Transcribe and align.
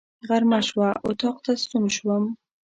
غرمه 0.27 0.59
شوه، 0.67 0.87
اطاق 1.09 1.37
ته 1.45 1.51
ستون 1.61 1.85
شوم. 1.95 2.23